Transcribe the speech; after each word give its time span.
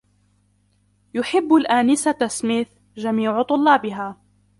يحب 1.13 1.53
الآنسةَ 1.53 2.17
سميث 2.27 2.67
جميعُ 2.97 3.41
طلابها. 3.41 4.17